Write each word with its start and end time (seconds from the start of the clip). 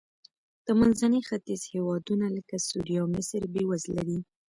د 0.65 0.67
منځني 0.79 1.21
ختیځ 1.29 1.61
هېوادونه 1.73 2.25
لکه 2.37 2.55
سوریه 2.67 2.99
او 3.03 3.07
مصر 3.15 3.41
بېوزله 3.53 4.01
دي. 4.09 4.19